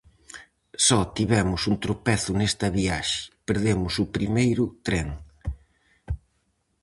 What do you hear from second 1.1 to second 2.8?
tivemos un tropezo nesta